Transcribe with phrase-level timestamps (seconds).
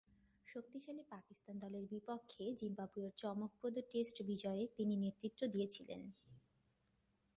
[0.47, 6.01] শক্তিশালী পাকিস্তান দলের বিপক্ষে জিম্বাবুয়ের চমকপ্রদ টেস্ট বিজয়ে তিনি নেতৃত্ব দিয়েছিলেন।